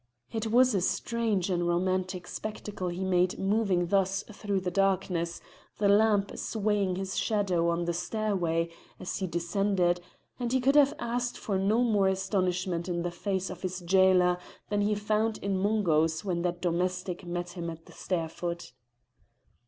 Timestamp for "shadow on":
7.15-7.85